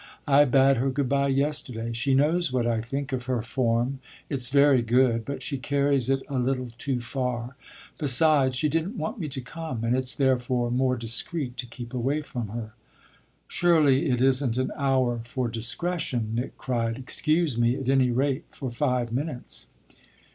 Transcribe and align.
I 0.27 0.45
bade 0.45 0.77
her 0.77 0.89
good 0.89 1.07
bye 1.09 1.27
yesterday. 1.27 1.93
She 1.93 2.15
knows 2.15 2.51
what 2.51 2.65
I 2.65 2.81
think 2.81 3.13
of 3.13 3.25
her 3.25 3.43
form. 3.43 3.99
It's 4.31 4.49
very 4.49 4.81
good, 4.81 5.25
but 5.25 5.43
she 5.43 5.59
carries 5.59 6.09
it 6.09 6.23
a 6.27 6.39
little 6.39 6.69
too 6.79 7.01
far. 7.01 7.55
Besides, 7.99 8.55
she 8.55 8.67
didn't 8.67 8.97
want 8.97 9.19
me 9.19 9.29
to 9.29 9.41
come, 9.41 9.83
and 9.83 9.95
it's 9.95 10.15
therefore 10.15 10.71
more 10.71 10.97
discreet 10.97 11.55
to 11.57 11.67
keep 11.67 11.93
away 11.93 12.23
from 12.23 12.47
her." 12.47 12.73
"Surely 13.47 14.09
it 14.09 14.23
isn't 14.23 14.57
an 14.57 14.71
hour 14.75 15.21
for 15.23 15.47
discretion!" 15.47 16.31
Nick 16.33 16.57
cried. 16.57 16.97
"Excuse 16.97 17.55
me 17.59 17.75
at 17.75 17.87
any 17.87 18.09
rate 18.09 18.45
for 18.49 18.71
five 18.71 19.11
minutes." 19.11 19.67